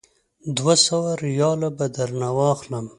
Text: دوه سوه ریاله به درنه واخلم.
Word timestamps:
دوه 0.57 0.75
سوه 0.85 1.09
ریاله 1.23 1.69
به 1.77 1.85
درنه 1.95 2.29
واخلم. 2.39 2.85